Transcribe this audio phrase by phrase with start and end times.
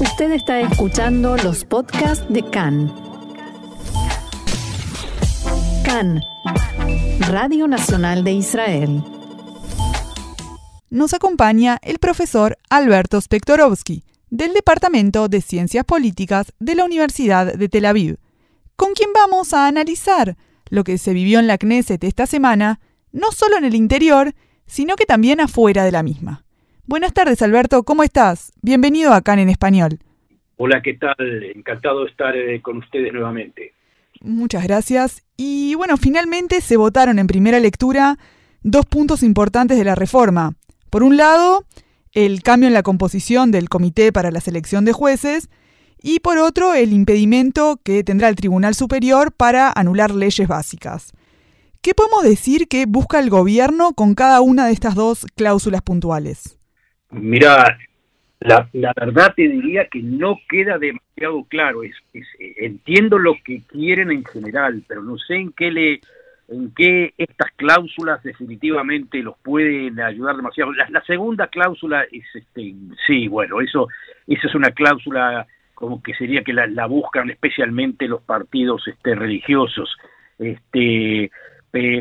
[0.00, 2.94] Usted está escuchando los podcasts de CAN.
[5.84, 6.20] CAN,
[7.28, 9.02] Radio Nacional de Israel.
[10.88, 17.68] Nos acompaña el profesor Alberto Spektorovsky, del Departamento de Ciencias Políticas de la Universidad de
[17.68, 18.18] Tel Aviv,
[18.76, 20.36] con quien vamos a analizar
[20.70, 22.78] lo que se vivió en la Knesset esta semana,
[23.10, 24.32] no solo en el interior,
[24.66, 26.44] sino que también afuera de la misma.
[26.88, 28.50] Buenas tardes, Alberto, ¿cómo estás?
[28.62, 29.98] Bienvenido a CAN en Español.
[30.56, 31.44] Hola, ¿qué tal?
[31.54, 33.74] Encantado de estar eh, con ustedes nuevamente.
[34.22, 35.22] Muchas gracias.
[35.36, 38.16] Y bueno, finalmente se votaron en primera lectura
[38.62, 40.54] dos puntos importantes de la reforma.
[40.88, 41.66] Por un lado,
[42.14, 45.50] el cambio en la composición del Comité para la Selección de Jueces
[46.02, 51.12] y por otro, el impedimento que tendrá el Tribunal Superior para anular leyes básicas.
[51.82, 56.57] ¿Qué podemos decir que busca el gobierno con cada una de estas dos cláusulas puntuales?
[57.10, 57.78] Mira,
[58.40, 61.82] la, verdad te diría que no queda demasiado claro.
[61.82, 61.94] Es,
[62.58, 66.00] entiendo lo que quieren en general, pero no sé en qué le
[66.48, 70.72] en qué estas cláusulas definitivamente los pueden ayudar demasiado.
[70.72, 72.74] La, segunda cláusula es, este,
[73.06, 73.88] sí, bueno, eso,
[74.26, 79.94] esa es una cláusula como que sería que la, buscan especialmente los partidos este, religiosos,
[80.38, 81.30] este,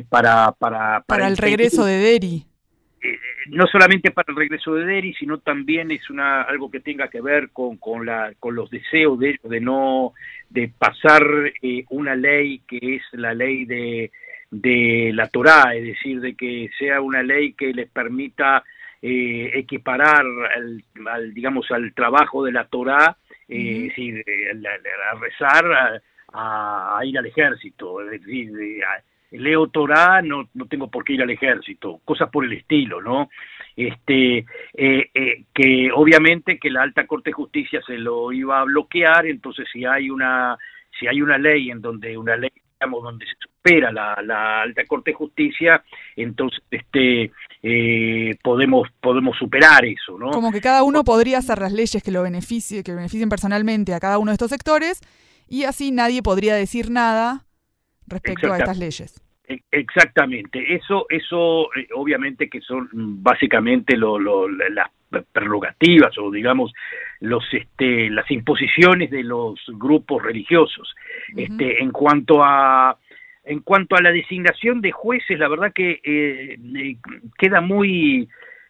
[0.10, 2.47] para, para, para, el regreso de Deri.
[3.48, 7.08] Eh, no solamente para el regreso de Deri, sino también es una algo que tenga
[7.10, 10.14] que ver con, con, la, con los deseos de de no
[10.50, 11.24] de pasar
[11.62, 14.12] eh, una ley que es la ley de
[14.50, 18.64] de la Torá, es decir, de que sea una ley que les permita
[19.02, 23.18] eh, equiparar al, digamos, al trabajo de la Torá,
[23.50, 24.24] eh, es decir,
[25.12, 26.02] a, rezar,
[26.34, 28.52] a, ir al ejército, es decir,
[29.32, 33.30] leo Torá, no, no tengo por qué ir al ejército, cosas por el estilo, ¿no?
[33.76, 39.28] Este, eh, que obviamente que la alta corte de justicia se lo iba a bloquear,
[39.28, 40.58] entonces si hay una
[41.00, 45.12] si hay una ley en donde una ley digamos, donde se supera la, alta corte
[45.12, 45.84] de justicia,
[46.16, 47.32] entonces este
[47.64, 50.32] eh, podemos podemos superar eso, ¿no?
[50.32, 54.00] Como que cada uno podría hacer las leyes que lo beneficien, que beneficien personalmente a
[54.00, 55.02] cada uno de estos sectores
[55.48, 57.47] y así nadie podría decir nada
[58.08, 59.24] respecto a estas leyes.
[59.48, 64.90] E, exactamente, eso, eso eh, obviamente que son básicamente lo, lo, las
[65.32, 66.74] prerrogativas o digamos
[67.22, 70.94] los este las imposiciones de los grupos religiosos.
[71.36, 72.98] Este en cuanto a
[73.46, 76.98] en cuanto a la designación de jueces la verdad que eh, eh,
[77.38, 78.28] queda muy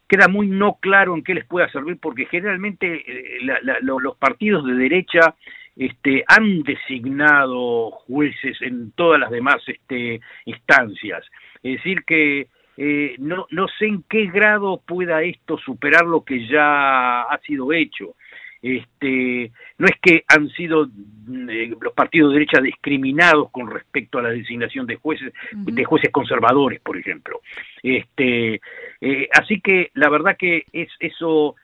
[0.08, 3.40] queda muy no claro en qué les pueda servir porque generalmente eh,
[3.82, 5.36] los partidos de derecha
[5.78, 11.24] este, han designado jueces en todas las demás este, instancias.
[11.64, 16.48] Es decir, que eh, no, no sé en qué grado pueda esto superar lo que
[16.48, 18.16] ya ha sido hecho.
[18.62, 24.18] Este, no es que han sido mm, eh, los partidos de derecha discriminados con respecto
[24.18, 27.42] a la designación de jueces, de jueces conservadores, por ejemplo.
[27.84, 28.60] Este,
[29.02, 31.56] eh, así que la verdad que es eso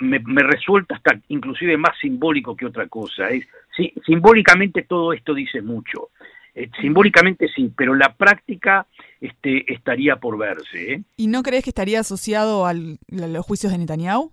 [0.00, 3.28] me, resulta hasta inclusive más simbólico que otra cosa.
[3.28, 6.10] Es, sí, simbólicamente todo esto dice mucho.
[6.54, 8.86] Eh, simbólicamente sí, pero la práctica
[9.20, 10.92] este, estaría por verse.
[10.92, 11.02] ¿eh?
[11.16, 14.30] ¿Y no crees que estaría asociado a los juicios de Netanyahu?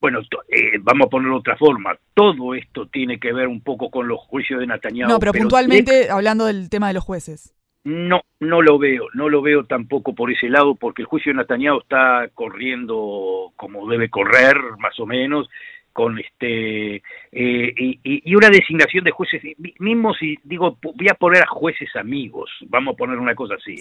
[0.00, 1.96] Bueno, eh, vamos a ponerlo de otra forma.
[2.12, 5.08] Todo esto tiene que ver un poco con los juicios de Netanyahu.
[5.08, 7.55] No, pero, puntualmente hablando del tema de los jueces.
[7.86, 11.38] No, no lo veo, no lo veo tampoco por ese lado, porque el juicio de
[11.38, 15.48] Netanyahu está corriendo como debe correr, más o menos,
[15.92, 19.40] con este eh, y, una designación de jueces.
[19.78, 23.76] Mismo si digo voy a poner a jueces amigos vamos a poner una cosa así.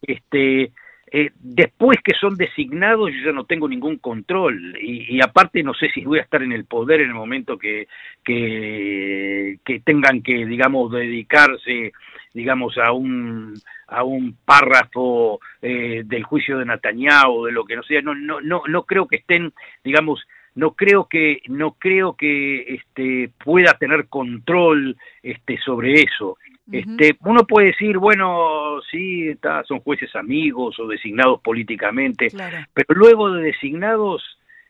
[0.00, 0.72] Este
[1.12, 4.74] eh, después que son designados yo ya no tengo ningún control.
[4.80, 7.88] Y, aparte no sé si voy a estar en el poder en el momento que
[8.24, 11.92] que, que tengan que digamos dedicarse
[12.34, 13.54] digamos a un
[13.86, 18.40] a un párrafo eh, del juicio de Netanyahu de lo que no sea no no
[18.40, 19.52] no no creo que estén
[19.82, 26.36] digamos no creo que no creo que este pueda tener control este sobre eso.
[26.70, 32.28] Este uno puede decir bueno sí está, son jueces amigos o designados políticamente
[32.72, 34.22] pero luego de designados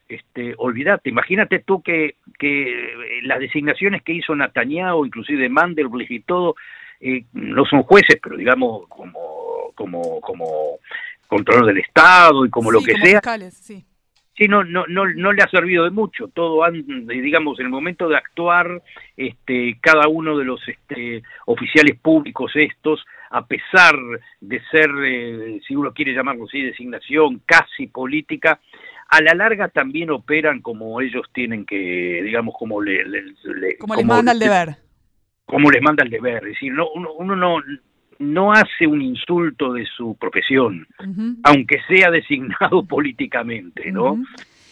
[0.08, 6.56] este olvídate imagínate tú que que las designaciones que hizo Netanyahu inclusive Mandelblit y todo
[7.04, 10.46] eh, no son jueces pero digamos como como como
[11.28, 13.20] controlador del estado y como lo que sea
[13.50, 13.84] sí
[14.36, 16.28] sí, no, no, no, no le ha servido de mucho.
[16.28, 16.60] Todo,
[17.06, 18.82] digamos, en el momento de actuar,
[19.16, 23.96] este, cada uno de los este, oficiales públicos estos, a pesar
[24.40, 28.60] de ser, eh, si uno quiere llamarlo así, designación casi política,
[29.08, 33.04] a la larga también operan como ellos tienen que, digamos, como le,
[33.78, 34.83] como, les manda el deber.
[35.46, 37.58] Como les manda el deber, es decir, no, uno, no
[38.20, 40.86] no hace un insulto de su profesión,
[41.42, 44.22] aunque sea designado políticamente, ¿no?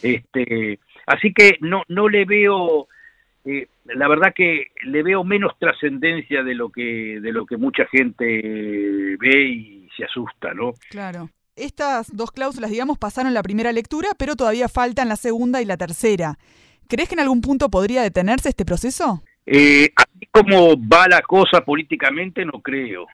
[0.01, 2.87] Este, así que no no le veo
[3.45, 7.85] eh, la verdad que le veo menos trascendencia de lo que de lo que mucha
[7.87, 8.23] gente
[9.19, 10.73] ve y se asusta, ¿no?
[10.89, 11.29] Claro.
[11.55, 15.77] Estas dos cláusulas, digamos, pasaron la primera lectura, pero todavía faltan la segunda y la
[15.77, 16.39] tercera.
[16.87, 19.21] ¿Crees que en algún punto podría detenerse este proceso?
[19.45, 23.07] Eh, así como va la cosa políticamente, no creo,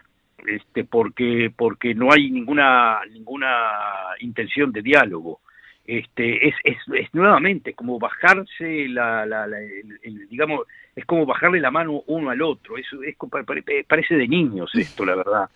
[0.45, 3.49] este, porque porque no hay ninguna ninguna
[4.19, 5.39] intención de diálogo.
[5.85, 9.47] Este, es, es, es nuevamente como bajarse la, la,
[10.29, 13.15] digamos, es como bajarle la mano uno al otro, es, es,
[13.87, 15.49] parece de niños esto, la verdad.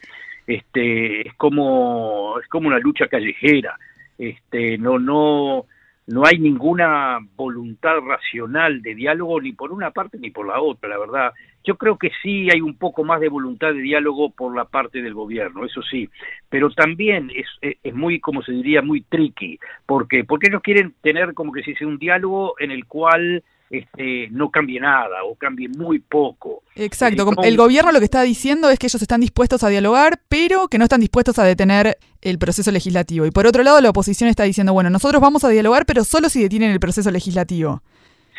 [0.48, 3.78] Este, es como, es como una lucha callejera,
[4.18, 5.68] este, no, no,
[6.08, 10.90] no hay ninguna voluntad racional de diálogo ni por una parte ni por la otra,
[10.90, 11.34] la verdad.
[11.64, 15.02] Yo creo que sí hay un poco más de voluntad de diálogo por la parte
[15.02, 16.10] del gobierno, eso sí,
[16.50, 21.54] pero también es, muy, como se diría, muy tricky, porque porque ellos quieren tener como
[21.54, 25.98] que se dice un diálogo en el cual este, no cambie nada o cambie muy
[25.98, 26.62] poco.
[26.76, 30.68] Exacto, el gobierno lo que está diciendo es que ellos están dispuestos a dialogar, pero
[30.68, 33.26] que no están dispuestos a detener el proceso legislativo.
[33.26, 36.30] Y por otro lado, la oposición está diciendo, bueno, nosotros vamos a dialogar, pero solo
[36.30, 37.82] si detienen el proceso legislativo.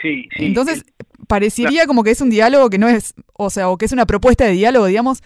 [0.01, 0.45] Sí, sí.
[0.45, 0.85] Entonces,
[1.27, 4.07] parecería como que es un diálogo que no es, o sea, o que es una
[4.07, 5.21] propuesta de diálogo, digamos,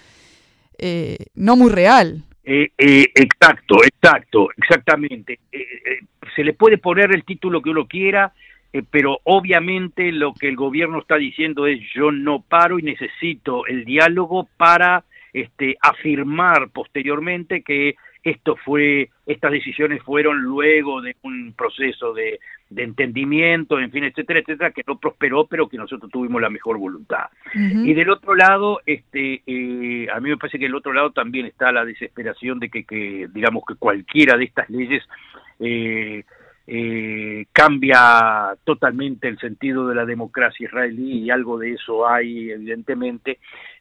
[0.79, 2.25] eh, no muy real.
[2.45, 5.39] Eh, eh, exacto, exacto, exactamente.
[6.35, 8.33] se le puede poner el título que uno quiera,
[8.73, 13.67] eh, pero obviamente lo que el gobierno está diciendo es yo no paro y necesito
[13.67, 21.55] el diálogo para este, afirmar posteriormente que esto fue, estas decisiones fueron luego de un
[21.57, 22.41] proceso de,
[22.77, 27.27] entendimiento, en fin, etcétera, etcétera, que no prosperó, pero que nosotros tuvimos la mejor voluntad.
[27.55, 31.47] Y del otro lado, este, eh, a mí me parece que del otro lado también
[31.47, 35.03] está la desesperación de que, que digamos, que cualquiera de estas leyes
[35.61, 36.25] eh,
[36.71, 43.39] eh, cambia totalmente el sentido de la democracia israelí y algo de eso hay evidentemente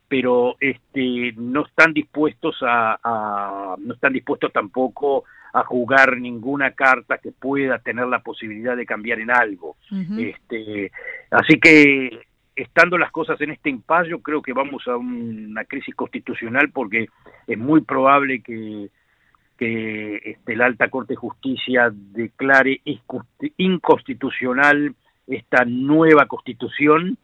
[0.08, 7.34] pero este no están dispuestos a, no están dispuestos tampoco a jugar ninguna carta que
[7.34, 9.76] pueda tener la posibilidad de cambiar en algo.
[10.18, 10.90] Este
[11.30, 12.22] así que
[12.56, 17.08] estando las cosas en este impasse yo creo que vamos a una crisis constitucional porque
[17.46, 18.90] es muy probable que
[19.58, 22.82] que este, la Alta Corte de Justicia declare
[23.58, 24.96] inconstitucional
[25.28, 27.18] esta nueva constitución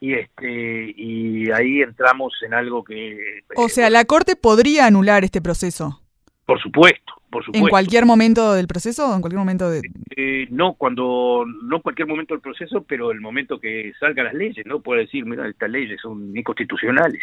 [0.00, 3.18] y este y ahí entramos en algo que
[3.56, 6.00] o sea la corte podría anular este proceso.
[6.46, 7.66] Por supuesto por supuesto.
[7.66, 9.82] en cualquier momento del proceso o en cualquier momento de
[10.16, 14.64] eh, no cuando no cualquier momento del proceso pero el momento que salgan las leyes
[14.66, 17.20] no puede decir mira estas leyes son inconstitucionales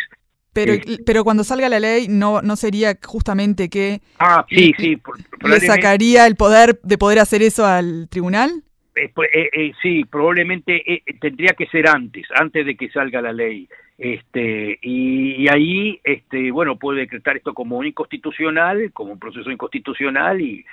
[0.56, 0.74] pero,
[1.06, 4.98] pero cuando salga la ley, ¿no, no sería justamente que ah, sí, sí,
[5.44, 8.64] le sacaría el poder de poder hacer eso al tribunal?
[8.96, 10.82] Eh, pues, eh, eh, sí, probablemente
[11.20, 13.68] tendría que ser antes, antes de que salga la ley.
[13.98, 20.66] Este, y, ahí, este, bueno, puede decretar esto como inconstitucional, como un proceso inconstitucional y,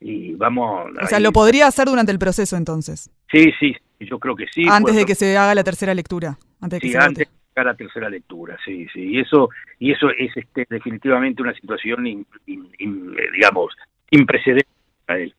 [0.00, 0.92] y vamos...
[1.02, 3.10] O sea, lo podría hacer durante el proceso entonces.
[3.30, 4.64] Sí, sí, yo creo que sí.
[4.66, 6.38] Antes de que se haga la tercera lectura.
[6.62, 7.28] Antes de que sí, antes,
[7.64, 9.48] la tercera lectura, sí, sí, y eso
[9.78, 12.04] y eso es este, definitivamente una situación,
[12.44, 13.74] digamos,
[14.10, 14.68] imprecedente
[15.06, 15.34] a él.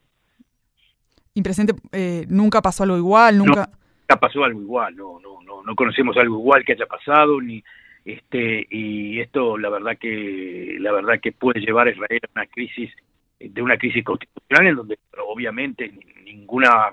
[1.33, 3.69] Imprecedente, eh, nunca pasó algo igual, nunca.
[4.09, 7.63] Nunca pasó algo igual, no, no, no, no conocemos algo igual que haya pasado ni
[8.05, 12.45] este y esto la verdad que la verdad que puede llevar a Israel a una
[12.45, 12.89] crisis
[13.37, 15.91] de una crisis constitucional en donde obviamente
[16.23, 16.91] ninguna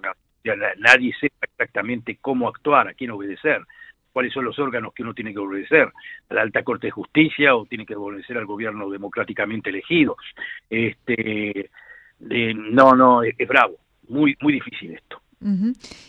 [0.79, 3.63] nadie sepa exactamente cómo actuar, a quién obedecer
[4.15, 5.93] cuáles son los órganos que uno tiene que obedecer,
[6.31, 10.17] a la alta corte de justicia o tiene que obedecer al gobierno democráticamente elegido.
[10.71, 11.69] Este,
[12.21, 13.75] no, no, es, bravo,
[14.09, 15.21] muy, muy difícil esto.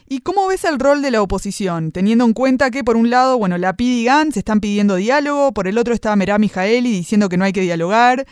[0.08, 1.92] ¿Y cómo ves el rol de la oposición?
[1.92, 5.52] Teniendo en cuenta que, por un lado, bueno, la PID y Gantz están pidiendo diálogo,
[5.52, 8.26] por el otro está Merab Mijaeli diciendo que no hay que dialogar.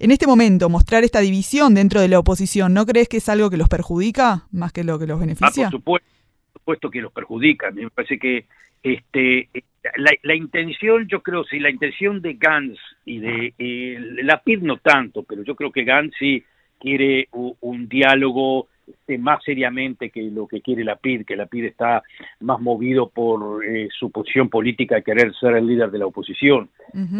[0.00, 3.48] En este momento, mostrar esta división dentro de la oposición, ¿no crees que es algo
[3.48, 5.68] que los perjudica más que lo que los beneficia?
[5.68, 6.08] Ah, por supuesto,
[6.52, 7.70] por supuesto que los perjudica.
[7.70, 8.46] Me parece que
[8.82, 9.48] este,
[9.96, 14.78] la, intención, yo creo, si la intención de Gantz y de eh, la PID no
[14.78, 16.42] tanto, pero yo creo que Gantz sí
[16.78, 21.66] quiere un, diálogo este, más seriamente que lo que quiere la PID, que la PID
[21.66, 22.02] está
[22.40, 26.70] más movido por eh, su posición política de querer ser el líder de la oposición.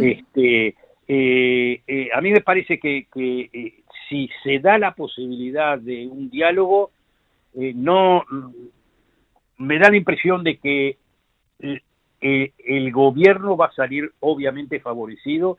[0.00, 0.74] este,
[1.06, 6.90] eh, a mí me parece que, que si se da la posibilidad de un diálogo,
[7.54, 8.24] eh, no
[9.56, 10.96] me da la impresión de que
[12.20, 15.58] el gobierno va a salir obviamente favorecido,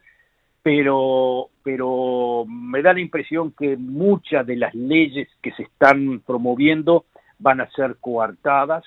[0.64, 7.06] pero, pero me da la impresión que muchas de las leyes que se están promoviendo
[7.40, 8.84] van a ser coartadas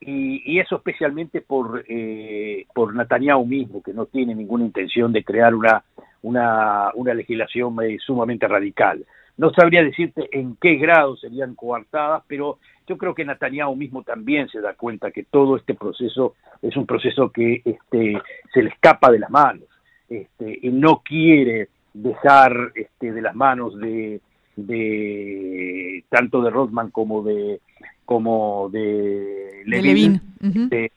[0.00, 5.54] y, eso especialmente por, eh, por Netanyahu mismo, que no tiene ninguna intención de crear
[5.54, 5.82] una,
[6.22, 9.04] una, una legislación eh, sumamente radical.
[9.36, 14.48] No sabría decirte en qué grado serían coartadas, pero yo creo que Netanyahu mismo también
[14.48, 18.18] se da cuenta que todo este proceso es un proceso que este,
[18.52, 19.64] se le escapa de las manos
[20.08, 24.20] este, y no quiere dejar este, de las manos de,
[24.56, 27.60] de tanto de Rothman como de
[28.04, 30.92] como de Levin, de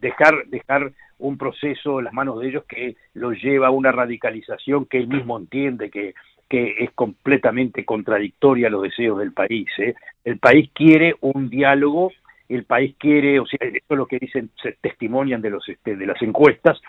[0.00, 4.86] dejar dejar un proceso en las manos de ellos que lo lleva a una radicalización
[4.86, 6.14] que él mismo entiende que
[6.48, 9.68] que es completamente contradictoria a los deseos del país.
[9.78, 9.94] ¿eh?
[10.24, 12.12] El país quiere un diálogo,
[12.48, 15.96] el país quiere, o sea, esto es lo que dicen, se testimonian de, los, este,
[15.96, 16.80] de las encuestas,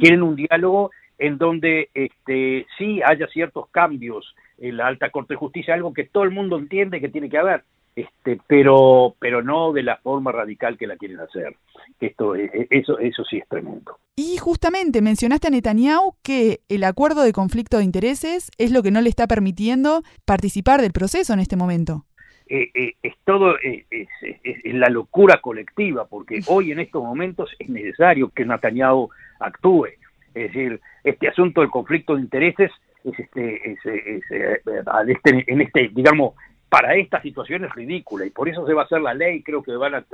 [0.00, 5.38] quieren un diálogo en donde este, sí haya ciertos cambios en la alta corte de
[5.38, 7.62] justicia, algo que todo el mundo entiende que tiene que haber,
[7.94, 11.56] este, pero, pero no de la forma radical que la quieren hacer.
[12.00, 13.98] Esto, e, e, eso, eso sí es tremendo.
[14.16, 18.90] Y justamente mencionaste a Netanyahu que el acuerdo de conflicto de intereses es lo que
[18.90, 22.04] no le está permitiendo participar del proceso en este momento.
[22.48, 27.68] Eh, eh, es todo eh, es, la locura colectiva, porque hoy en estos momentos es
[27.68, 29.08] necesario que Netanyahu
[29.40, 29.86] actúe.
[30.34, 32.70] Es decir, este asunto del conflicto de intereses
[33.04, 36.34] es este, es, este en este, digamos,
[36.72, 39.62] para esta situación es ridícula y por eso se va a hacer la ley, creo
[39.62, 40.04] que van a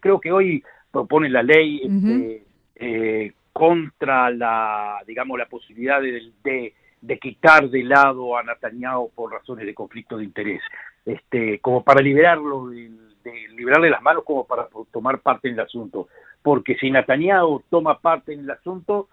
[0.00, 2.42] creo que hoy proponen la ley este,
[2.76, 9.66] eh, contra la digamos la posibilidad de, de, quitar de lado a Netanyahu por razones
[9.66, 10.62] de conflicto de interés,
[11.04, 12.90] este como para liberarlo de,
[13.54, 16.08] liberarle las manos como para tomar parte en el asunto,
[16.40, 19.10] porque si Netanyahu toma parte en el asunto,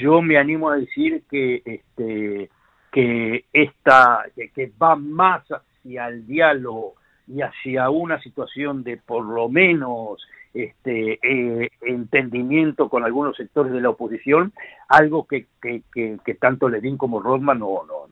[0.00, 2.48] yo me animo a decir que este
[2.90, 5.44] que esta que, que va más
[5.88, 6.94] hacia el diálogo
[7.26, 13.80] y hacia una situación de por lo menos este eh, entendimiento con algunos sectores de
[13.80, 14.52] la oposición,
[14.88, 18.08] algo que, que, que, tanto Levin como Rodman no, no,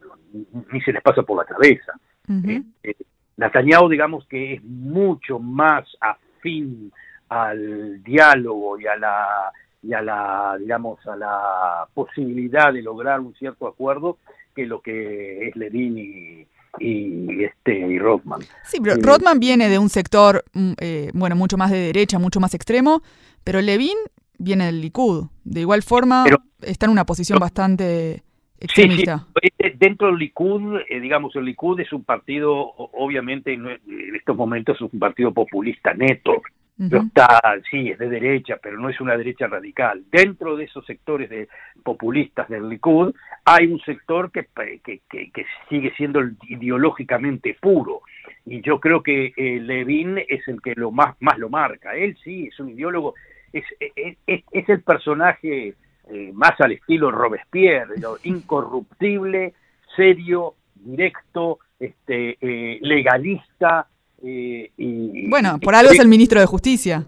[0.72, 1.92] ni se les pasa por la cabeza.
[2.28, 6.90] Uh digamos que es mucho más afín
[7.28, 9.52] al diálogo y a la
[9.82, 14.18] y a la digamos a la posibilidad de lograr un cierto acuerdo
[14.54, 16.46] que lo que es Levin y,
[16.80, 18.40] y este y Rothman.
[18.64, 22.40] Sí, pero Rothman viene de un sector mm, eh, bueno mucho más de derecha, mucho
[22.40, 23.02] más extremo,
[23.44, 23.96] pero Levin
[24.38, 25.26] viene del Likud.
[25.44, 26.24] De igual forma
[26.62, 28.22] está en una posición bastante
[28.58, 29.26] extremista.
[29.42, 29.72] Sí, sí.
[29.78, 33.66] Dentro del Likud, eh, digamos, el Likud es un partido, obviamente en
[34.14, 36.42] estos momentos es un partido populista neto
[36.78, 37.40] está,
[37.70, 40.04] sí, es de derecha, pero no es una derecha radical.
[40.10, 41.48] Dentro de esos sectores de
[41.82, 43.14] populistas del Likud
[43.44, 44.46] hay un sector que,
[44.84, 48.02] que, que, sigue siendo ideológicamente puro.
[48.44, 51.94] Y yo creo que eh, Levin es el que lo más, más lo marca.
[51.94, 53.14] Él sí, es un ideólogo,
[53.52, 55.74] es, es, es, el personaje
[56.10, 59.54] eh, más al estilo Robespierre, incorruptible,
[59.94, 63.86] serio, directo, este, eh, legalista,
[64.22, 67.06] eh, y, bueno, por algo es el ministro de Justicia.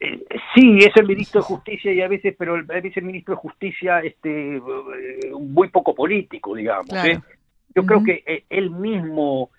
[0.00, 0.24] Eh,
[0.54, 3.40] sí, es el ministro de Justicia y a veces, pero a veces el ministro de
[3.40, 4.60] Justicia este, eh,
[5.38, 6.88] muy poco político, digamos.
[7.74, 9.50] Yo creo que él mismo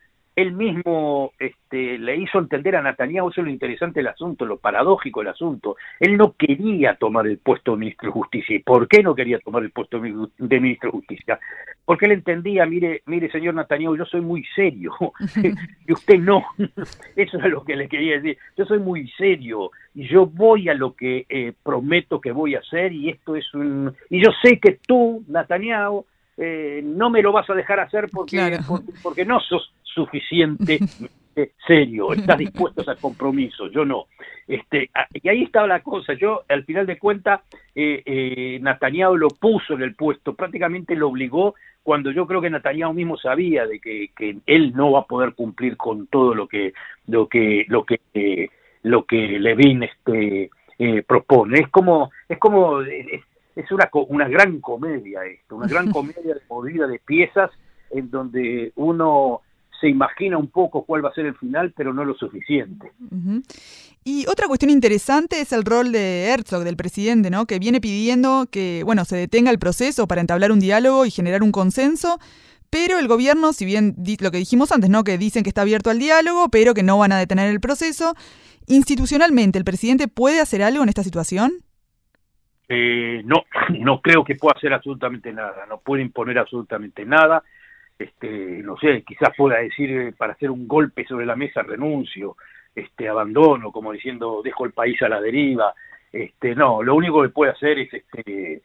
[0.41, 4.57] él mismo este, le hizo entender a Netanyahu, eso es lo interesante del asunto, lo
[4.57, 5.75] paradójico del asunto.
[5.99, 8.55] Él no quería tomar el puesto de ministro de Justicia.
[8.55, 11.39] ¿Y por qué no quería tomar el puesto de ministro de Justicia?
[11.85, 14.93] Porque él entendía, mire, mire señor Netanyahu, yo soy muy serio
[15.87, 16.43] y usted no.
[17.15, 18.37] Eso es lo que le quería decir.
[18.57, 22.59] Yo soy muy serio y yo voy a lo que eh, prometo que voy a
[22.59, 23.93] hacer y esto es un...
[24.09, 26.05] Y yo sé que tú, Netanyahu,
[26.37, 28.57] eh, no me lo vas a dejar hacer porque,
[29.03, 30.79] porque no sos suficiente
[31.65, 34.05] serio, estás dispuesto a compromiso, yo no.
[34.47, 37.41] Este, y ahí estaba la cosa, yo al final de cuentas,
[37.73, 42.49] eh, eh, Netanyahu lo puso en el puesto, prácticamente lo obligó cuando yo creo que
[42.49, 46.47] Netanyahu mismo sabía de que, que él no va a poder cumplir con todo lo
[46.47, 46.73] que
[47.07, 48.49] lo que lo que eh,
[48.83, 51.59] lo que Levin este eh, propone.
[51.59, 56.87] Es como es como es, una una gran comedia esto, una gran comedia de movida
[56.87, 57.51] de piezas
[57.89, 59.41] en donde uno
[59.81, 62.91] se imagina un poco cuál va a ser el final, pero no lo suficiente.
[64.05, 67.45] Y otra cuestión interesante es el rol de Herzog, del presidente, ¿no?
[67.47, 71.41] que viene pidiendo que bueno, se detenga el proceso para entablar un diálogo y generar
[71.41, 72.19] un consenso,
[72.69, 75.03] pero el gobierno, si bien lo que dijimos antes, ¿no?
[75.03, 78.13] que dicen que está abierto al diálogo, pero que no van a detener el proceso,
[78.67, 81.51] institucionalmente, ¿el presidente puede hacer algo en esta situación?
[82.69, 83.43] Eh, no,
[83.79, 87.43] no creo que pueda hacer absolutamente nada, no puede imponer absolutamente nada.
[88.03, 92.35] Este, no sé, quizás pueda decir eh, para hacer un golpe sobre la mesa renuncio,
[92.75, 95.73] este, abandono, como diciendo dejo el país a la deriva.
[96.11, 98.61] Este, no, lo único que puede hacer es este,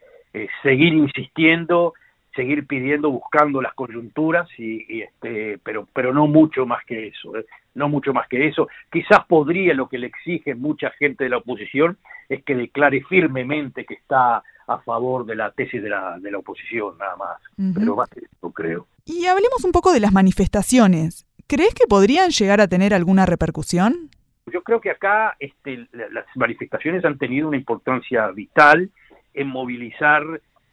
[0.61, 1.93] seguir insistiendo
[2.37, 7.45] seguir pidiendo, buscando las coyunturas, y, este, pero, pero no mucho más que eso, ¿eh?
[7.77, 8.67] No mucho más que eso.
[8.91, 13.85] Quizás podría, lo que le exige mucha gente de la oposición, es que declare firmemente
[13.85, 17.37] que está a favor de la tesis de la, de la oposición, nada más.
[17.73, 18.87] Pero más que eso, creo.
[19.05, 21.25] Y hablemos un poco de las manifestaciones.
[21.47, 24.09] ¿Crees que podrían llegar a tener alguna repercusión?
[24.51, 28.89] Yo creo que acá este, las manifestaciones han tenido una importancia vital
[29.33, 30.23] en movilizar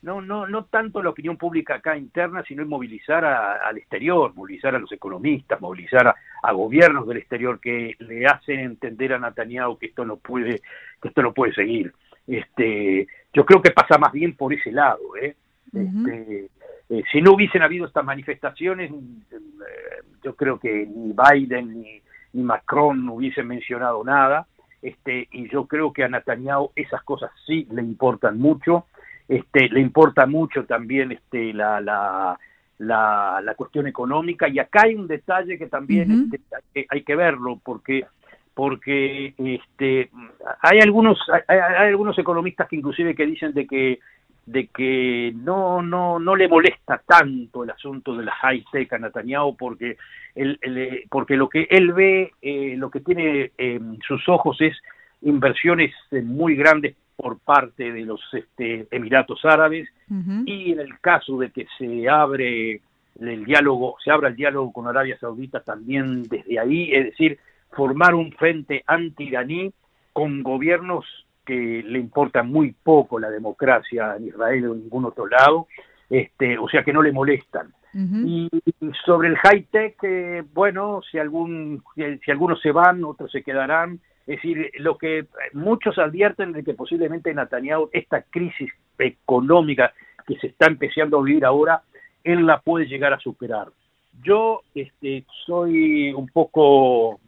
[0.05, 4.75] no, no, no tanto la opinión pública acá interna, sino en movilizar al exterior, movilizar
[4.75, 9.87] a los economistas, movilizar a, gobiernos del exterior que le hacen entender a Netanyahu que
[9.87, 10.61] esto no puede,
[11.01, 11.95] que esto no puede seguir.
[12.27, 15.37] Este, yo creo que pasa más bien por ese lado, ¿eh?
[15.73, 16.51] Este,
[16.91, 22.03] eh, si no hubiesen habido estas manifestaciones, eh, yo creo que ni Biden ni,
[22.35, 24.47] ni Macron hubiesen mencionado nada.
[24.83, 28.85] Este, y yo creo que a Netanyahu esas cosas sí le importan mucho
[29.29, 32.39] este, le importa mucho también este, la, la,
[32.79, 34.49] la, cuestión económica.
[34.49, 38.07] Y acá hay un detalle que también este, hay, que, verlo porque
[38.55, 40.11] porque este
[40.61, 43.99] hay algunos hay, algunos economistas que inclusive que dicen de que
[44.47, 48.99] de que no no no le molesta tanto el asunto de la high tech a
[48.99, 49.97] Netanyahu porque
[50.37, 50.61] él,
[51.11, 54.77] porque lo que él ve eh, lo que tiene en sus ojos es
[55.23, 59.89] inversiones muy grandes por parte de los este, Emiratos Árabes
[60.47, 62.81] y en el caso de que se abre
[63.21, 67.39] el diálogo, se abra el diálogo con Arabia Saudita también desde ahí, es decir,
[67.71, 69.73] formar un frente anti-iraní
[70.13, 71.05] con gobiernos
[71.45, 75.67] que le importa muy poco la democracia en Israel o en ningún otro lado,
[76.09, 77.73] este, o sea que no le molestan.
[77.97, 78.51] Y
[79.07, 84.01] sobre el high tech, eh, bueno, si algún si algunos se van, otros se quedarán.
[84.27, 89.93] Es decir, lo que muchos advierten de que posiblemente Netanyahu, esta crisis económica
[90.27, 91.83] que se está empezando a vivir ahora,
[92.23, 93.69] él la puede llegar a superar.
[94.23, 97.21] Yo este, soy un poco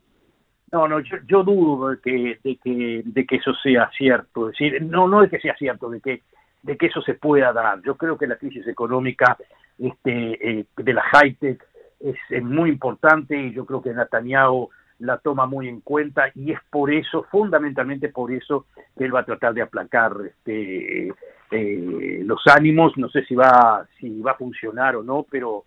[0.73, 4.51] no, no, yo, dudo de que, de que, de que eso sea cierto.
[4.51, 6.23] Es decir, no, no es que sea cierto, de que,
[6.63, 7.81] de que eso se pueda dar.
[7.83, 9.37] Yo creo que la crisis económica
[9.79, 11.65] este, eh, de la high-tech
[12.01, 16.53] es, es, muy importante y yo creo que Netanyahu la toma muy en cuenta y
[16.53, 21.09] es por eso, fundamentalmente por eso, que él va a tratar de aplacar este,
[21.51, 25.65] eh, los ánimos, no sé si va, si va a funcionar o no, pero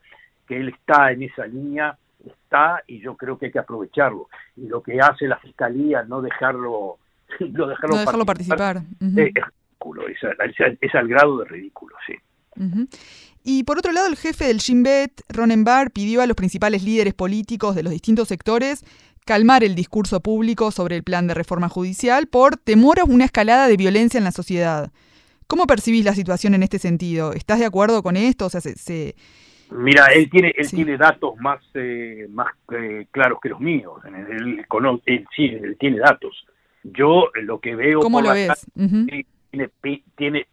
[0.48, 4.30] que él está en esa línea, está y yo creo que hay que aprovecharlo.
[4.58, 6.98] Y lo que hace la fiscalía, no dejarlo,
[7.40, 12.14] no dejarlo, participar, es, ridículo, es, al grado de ridículo, sí.
[13.44, 16.84] Y por otro lado, el jefe del Shin Bet, Ronen Bar, pidió a los principales
[16.84, 18.84] líderes políticos de los distintos sectores
[19.30, 23.68] calmar el discurso público sobre el plan de reforma judicial por temor a una escalada
[23.68, 24.92] de violencia en la sociedad.
[25.46, 27.34] ¿Cómo percibís la situación en este sentido?
[27.34, 28.48] ¿Estás de acuerdo con esto?
[28.48, 29.14] O sea, se,
[29.70, 34.02] Mira, él tiene él tiene datos más eh, más eh, claros que los míos.
[34.04, 34.66] Él,
[35.06, 36.48] él, sí, él tiene datos.
[36.82, 38.66] Yo lo que veo ¿Cómo lo ves?
[39.52, 39.70] tiene,
[40.16, 40.48] tiene,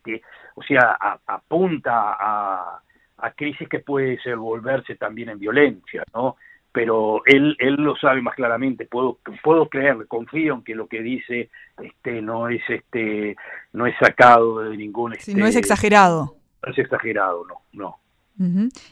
[0.54, 2.82] o sea, apunta a,
[3.16, 6.36] a crisis que puede volverse también en violencia, ¿no?
[6.76, 8.84] Pero él él lo sabe más claramente.
[8.84, 11.48] Puedo puedo creer confío en que lo que dice
[11.82, 13.34] este no es este
[13.72, 16.36] no es sacado de ningún este, no es exagerado.
[16.62, 17.98] no es exagerado no no.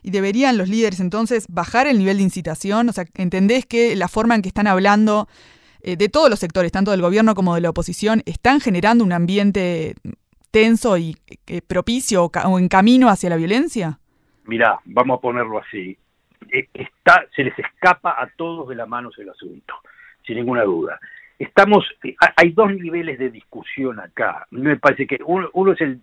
[0.03, 4.09] Y deberían los líderes entonces bajar el nivel de incitación, o sea, entendés que la
[4.09, 5.29] forma en que están hablando
[5.83, 9.13] eh, de todos los sectores, tanto del gobierno como de la oposición, están generando un
[9.13, 9.97] ambiente
[10.51, 13.99] tenso y eh, propicio o en camino hacia la violencia?
[14.47, 15.99] Mira, vamos a ponerlo así.
[16.51, 19.75] Eh, está, se les escapa a todos de las manos el asunto,
[20.27, 20.99] sin ninguna duda.
[21.39, 24.47] Estamos, eh, hay dos niveles de discusión acá.
[24.51, 26.01] Me parece que uno, es el,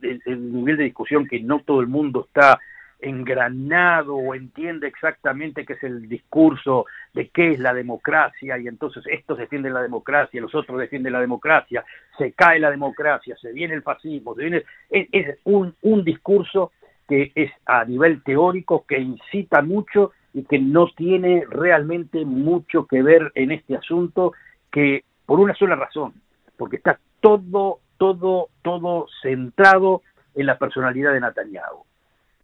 [0.54, 2.60] nivel de discusión que no todo el mundo está
[3.00, 9.04] engranado o entiende exactamente qué es el discurso de qué es la democracia y entonces
[9.08, 11.84] estos defienden la democracia, los otros defienden la democracia,
[12.16, 16.74] se cae la democracia, se viene el fascismo, se viene, es, es un, un discurso
[17.12, 23.04] que es a nivel teórico, que incita mucho y que no tiene realmente mucho que
[23.04, 24.34] ver en este asunto,
[24.72, 26.14] que por una sola razón,
[26.58, 30.02] porque está todo, todo, todo centrado
[30.36, 31.84] en la personalidad de Netanyahu.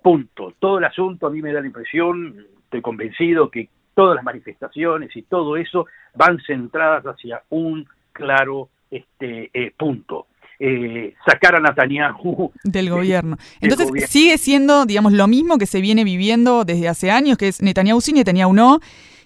[0.01, 0.53] Punto.
[0.59, 5.15] Todo el asunto a mí me da la impresión, estoy convencido que todas las manifestaciones
[5.15, 10.27] y todo eso van centradas hacia un claro este eh, punto.
[10.59, 13.37] Eh, sacar a Netanyahu del gobierno.
[13.61, 17.61] Entonces sigue siendo, digamos, lo mismo que se viene viviendo desde hace años, que es
[17.61, 18.79] Netanyahu sí, Netanyahu no,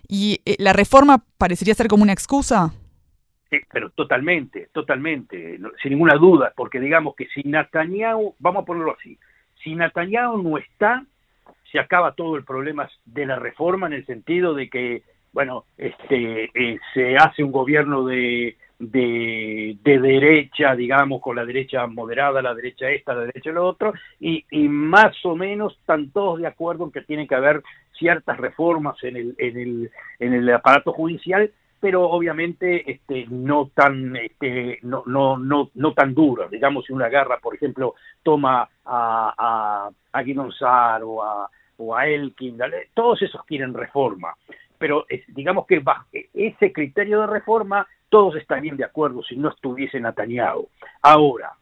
[0.10, 2.74] y eh, la reforma parecería ser como una excusa.
[3.72, 9.18] Pero totalmente, totalmente, sin ninguna duda, porque digamos que si Netanyahu, vamos a ponerlo así,
[9.64, 11.06] si Netanyahu no está,
[11.72, 16.52] se acaba todo el problema de la reforma en el sentido de que, bueno, este,
[16.54, 22.90] eh, se hace un gobierno de, de, derecha, digamos, con la derecha moderada, la derecha
[22.90, 26.92] esta, la derecha lo otro, y, y, más o menos están todos de acuerdo en
[26.92, 27.62] que tiene que haber
[27.98, 34.16] ciertas reformas en el, en el, en el aparato judicial, pero obviamente este, no tan
[34.16, 36.50] este, no, no, no, no tan duras.
[36.50, 42.58] Digamos, si una garra, por ejemplo, toma a, a, a o a, o a Elkin,
[42.94, 44.36] todos esos quieren reforma.
[44.78, 45.84] Pero digamos que
[46.34, 50.68] ese criterio de reforma todos estarían de acuerdo si no estuviese Netanyahu.
[51.02, 51.54] Ahora,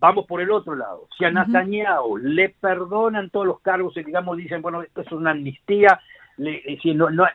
[0.00, 1.06] vamos por el otro lado.
[1.16, 5.32] Si a Netanyahu le perdonan todos los cargos y digamos dicen, bueno, esto es una
[5.32, 6.00] amnistía,
[6.38, 7.26] le, si no, no,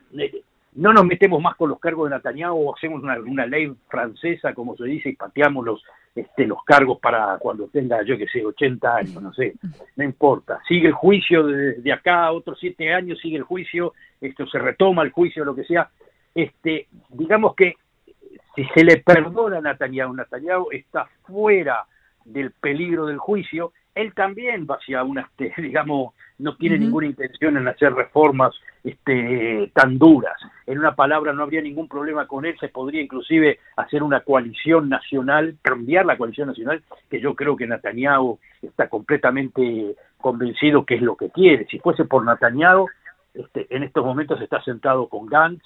[0.74, 4.56] no nos metemos más con los cargos de Netanyahu o hacemos una, una, ley francesa,
[4.56, 5.84] como se dice, y pateamos los,
[6.16, 9.54] este, los cargos para cuando tenga, yo que sé, 80 años, no sé,
[9.96, 10.60] no importa.
[10.68, 15.04] Sigue el juicio de, de acá, otros siete años, sigue el juicio, esto se retoma
[15.04, 15.92] el juicio, lo que sea.
[16.34, 17.76] Este, digamos que
[18.60, 21.86] si se le perdona a Netanyahu, Netanyahu está fuera
[22.26, 27.56] del peligro del juicio, él también va hacia una, este, digamos, no tiene ninguna intención
[27.56, 30.36] en hacer reformas este, tan duras.
[30.66, 34.90] En una palabra, no habría ningún problema con él, se podría inclusive hacer una coalición
[34.90, 41.02] nacional, cambiar la coalición nacional, que yo creo que Netanyahu está completamente convencido que es
[41.02, 41.66] lo que quiere.
[41.68, 42.88] Si fuese por Netanyahu,
[43.34, 45.64] este, en estos momentos está sentado con Gantz,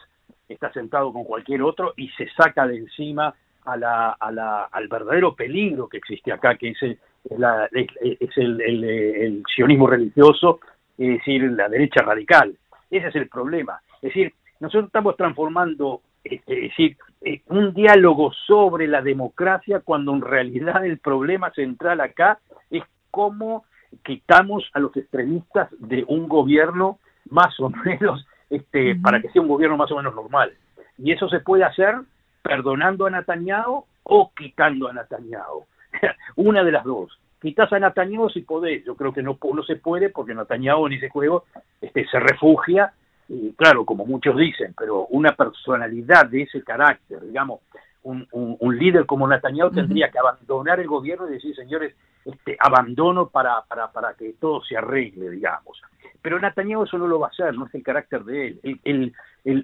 [0.48, 3.34] está sentado con cualquier otro y se saca de encima
[3.66, 8.62] a la, a la, al verdadero peligro que existe acá, que es el, es el,
[8.62, 10.60] el, sionismo religioso,
[10.98, 12.56] es decir, la derecha radical.
[12.92, 13.80] Ese es el problema.
[13.96, 20.14] Es decir, nosotros estamos transformando este, es decir, eh, un diálogo sobre la democracia cuando
[20.14, 23.66] en realidad el problema central acá es cómo
[24.04, 29.48] quitamos a los extremistas de un gobierno más o menos este, para que sea un
[29.48, 30.54] gobierno más o menos normal.
[30.98, 31.96] Y eso se puede hacer
[32.44, 35.66] perdonando a Netanyahu o quitando a Netanyahu.
[36.36, 37.18] Una de las dos.
[37.42, 38.86] Quitas a Netanyahu si podés.
[38.86, 41.46] Yo creo que no, no se puede porque Netanyahu en ese juego
[41.82, 42.94] este, se refugia,
[43.28, 47.62] y claro, como muchos dicen, pero una personalidad de ese carácter, digamos,
[48.04, 53.30] un, un, líder como Netanyahu tendría que abandonar el gobierno y decir, señores, este, abandono
[53.30, 55.82] para, para, para que todo se arregle, digamos.
[56.22, 58.82] Pero Netanyahu eso no lo va a hacer, no es el carácter de él.
[58.84, 59.14] Él,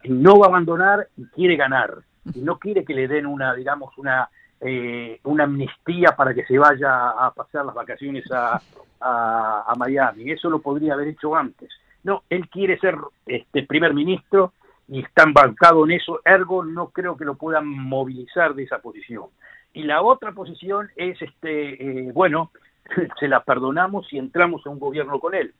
[0.09, 1.99] no va a abandonar y quiere ganar.
[2.33, 6.57] Y no quiere que le den una, digamos, una, eh, una amnistía para que se
[6.57, 8.61] vaya a pasar las vacaciones a,
[8.99, 10.31] a, Miami.
[10.31, 11.69] Eso lo podría haber hecho antes.
[12.03, 14.53] No, él quiere ser este primer ministro
[14.91, 19.25] y está embarcado en eso, ergo no creo que lo puedan movilizar de esa posición.
[19.73, 22.51] Y la otra posición es, este, eh, bueno,
[23.19, 25.53] se la perdonamos y entramos a un gobierno con él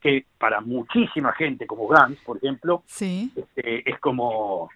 [0.00, 3.32] que para muchísima gente como Gantz, por ejemplo, sí.
[3.34, 4.70] este, es como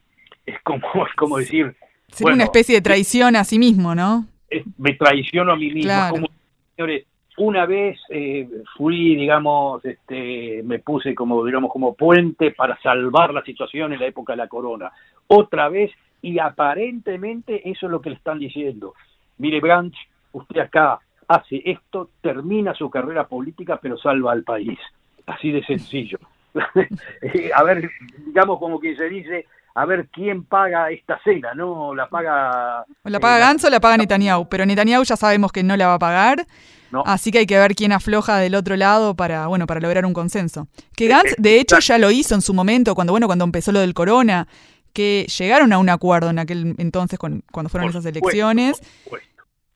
[0.45, 1.77] es como es como decir
[2.09, 4.27] sería una especie de traición a sí mismo, ¿no?
[4.77, 5.93] me traiciono a mí mismo.
[6.11, 6.29] Como,
[6.77, 7.07] señores,
[7.39, 13.43] una vez eh, fui, digamos, este, me puse como, digamos, como puente para salvar la
[13.43, 14.93] situación en la época de la corona.
[15.27, 15.91] Otra vez,
[16.21, 18.95] y aparentemente eso es lo que le están diciendo.
[19.39, 19.95] Mire, Branch,
[20.33, 24.79] usted acá hace esto, termina su carrera política, pero salva al país
[25.27, 26.19] así de sencillo.
[27.55, 27.91] a ver,
[28.27, 31.95] digamos como que se dice, a ver quién paga esta cena, ¿no?
[31.95, 32.85] La paga...
[33.05, 35.87] la paga eh, Gantz o la paga Netanyahu, pero Netanyahu ya sabemos que no la
[35.87, 36.47] va a pagar,
[37.05, 40.13] así que hay que ver quién afloja del otro lado para, bueno, para lograr un
[40.13, 40.69] consenso.
[40.97, 43.81] Que Gantz, de hecho, ya lo hizo en su momento, cuando, bueno, cuando empezó lo
[43.81, 44.47] del corona,
[44.93, 48.81] que llegaron a un acuerdo en aquel entonces cuando fueron esas elecciones.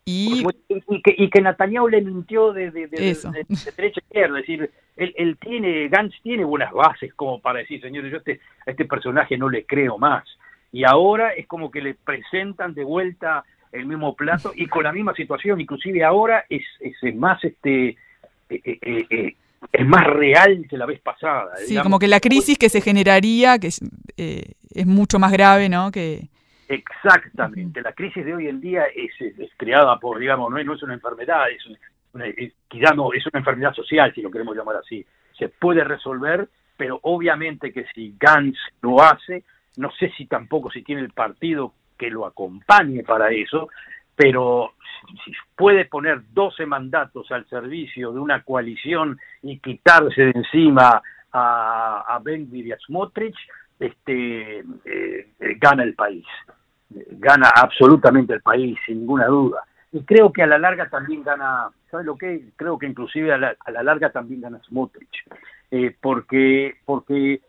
[0.09, 0.45] Y,
[1.03, 2.99] que, y que Netanyahu le mintió de, de, de,
[3.77, 7.81] derecha a izquierda, es decir, él, él, tiene, Gantz tiene buenas bases como para decir,
[7.81, 10.25] señores, yo este, a este personaje no le creo más.
[10.71, 14.93] Y ahora es como que le presentan de vuelta el mismo plato y con la
[14.93, 17.97] misma situación, inclusive ahora es, es más este
[18.49, 19.37] eh, eh, eh,
[19.73, 21.51] es más real que la vez pasada.
[21.67, 23.81] Sí, como que la crisis que se generaría, que es,
[24.17, 25.91] es mucho más grave, ¿no?
[25.91, 26.29] Que,
[26.69, 29.13] Exactamente, la crisis de hoy en día es,
[29.57, 31.65] creada por, digamos, no es, no es una enfermedad, es
[32.69, 35.05] quizá no, es una enfermedad social, si lo queremos llamar así.
[35.39, 39.45] Se puede resolver, pero obviamente que si Gantz lo hace,
[39.77, 43.69] no sé si tampoco si tiene el partido que lo acompañe para eso,
[44.15, 44.75] pero
[45.25, 51.03] si puede poner 12 mandatos al servicio de una coalición y quitarse de encima
[51.33, 53.37] a, a Ben y a Smotrich,
[53.79, 56.25] este, eh, gana el país.
[56.89, 59.63] Gana absolutamente el país, sin ninguna duda.
[59.93, 62.51] Y creo que a la larga también gana, ¿sabes lo que?
[62.57, 65.25] Creo que inclusive a la, a la larga también gana Smotrich.
[65.71, 67.41] Eh, porque, porque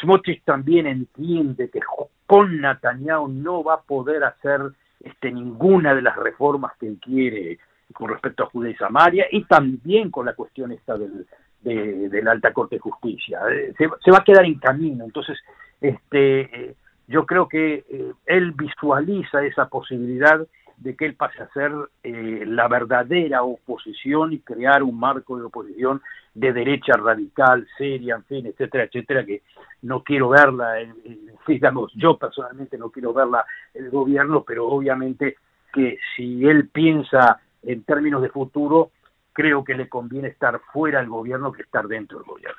[0.00, 1.80] Smotrich también entiende que
[2.26, 4.60] con Netanyahu no va a poder hacer
[5.00, 7.58] este, ninguna de las reformas que él quiere
[7.92, 11.26] con respecto a Judea y Samaria y también con la cuestión esta del,
[11.62, 13.40] de, Alta Corte de Justicia.
[13.50, 15.04] Eh, se, va a quedar en camino.
[15.04, 15.38] Entonces,
[15.80, 16.74] este, eh,
[17.08, 22.68] yo creo que eh, él visualiza esa posibilidad de que él pase a ser la
[22.68, 26.02] verdadera oposición y crear un marco de oposición
[26.34, 29.42] de derecha radical, seria, en fin, etcétera, etcétera, que
[29.82, 30.74] no quiero verla,
[31.46, 35.36] digamos, yo personalmente no quiero verla el gobierno, pero obviamente
[35.72, 38.90] que si él piensa en términos de futuro,
[39.36, 42.56] creo que le conviene estar fuera del gobierno que estar dentro del gobierno.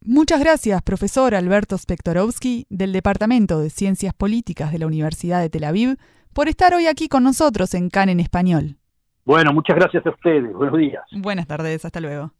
[0.00, 5.64] Muchas gracias, profesor Alberto Spektorowski, del Departamento de Ciencias Políticas de la Universidad de Tel
[5.64, 5.98] Aviv,
[6.32, 8.76] por estar hoy aquí con nosotros en CAN en Español.
[9.26, 10.52] Bueno, muchas gracias a ustedes.
[10.54, 11.04] Buenos días.
[11.12, 12.32] Buenas tardes, hasta luego.